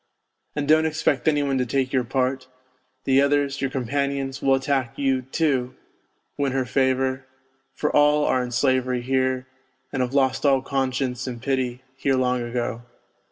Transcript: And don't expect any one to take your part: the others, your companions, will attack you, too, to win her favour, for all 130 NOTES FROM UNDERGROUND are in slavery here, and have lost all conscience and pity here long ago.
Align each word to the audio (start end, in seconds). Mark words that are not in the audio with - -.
And 0.55 0.67
don't 0.67 0.87
expect 0.87 1.27
any 1.27 1.43
one 1.43 1.59
to 1.59 1.65
take 1.67 1.93
your 1.93 2.03
part: 2.03 2.47
the 3.03 3.21
others, 3.21 3.61
your 3.61 3.69
companions, 3.69 4.41
will 4.41 4.55
attack 4.55 4.97
you, 4.97 5.21
too, 5.21 5.75
to 5.75 5.75
win 6.39 6.53
her 6.53 6.65
favour, 6.65 7.27
for 7.75 7.95
all 7.95 8.21
130 8.23 8.47
NOTES 8.47 8.59
FROM 8.59 8.69
UNDERGROUND 8.69 8.95
are 8.95 8.95
in 8.95 8.95
slavery 8.95 9.01
here, 9.03 9.47
and 9.93 10.01
have 10.01 10.15
lost 10.15 10.43
all 10.43 10.63
conscience 10.63 11.27
and 11.27 11.39
pity 11.39 11.83
here 11.95 12.15
long 12.15 12.41
ago. 12.41 12.81